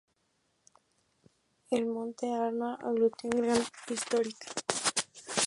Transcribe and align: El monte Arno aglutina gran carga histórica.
El 1.69 1.85
monte 1.85 2.33
Arno 2.33 2.71
aglutina 2.81 3.35
gran 3.39 3.61
carga 3.65 3.93
histórica. 3.93 4.47